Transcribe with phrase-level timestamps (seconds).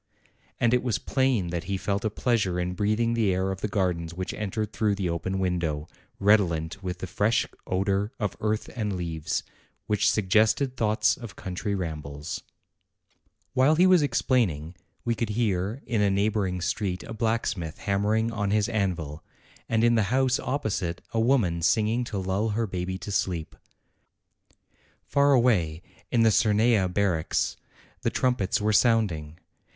[0.59, 3.67] And it was plain that he felt a pleasure in breathing the air of the
[3.67, 5.87] gardens which entered through the open window,
[6.19, 9.43] redolent with the fresh odor of earth and leaves,
[9.85, 12.41] which suggested thoughts of country rambles.
[13.53, 14.75] 203 204 APRIL While he was explaining,
[15.05, 19.23] we could hear in a neigh boring street a blacksmith hammering on his anvil,
[19.69, 23.55] and in the house opposite a woman singing to lull her baby to sleep.
[25.05, 27.55] Far away, in the Cernaia barracks,
[28.01, 29.37] the trumpets were sounding.